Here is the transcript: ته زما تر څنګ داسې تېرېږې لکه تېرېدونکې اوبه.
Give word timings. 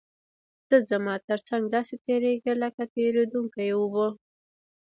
ته 0.67 0.77
زما 0.89 1.15
تر 1.27 1.39
څنګ 1.49 1.63
داسې 1.75 1.95
تېرېږې 2.05 2.53
لکه 2.63 2.83
تېرېدونکې 2.95 3.65
اوبه. 3.77 4.07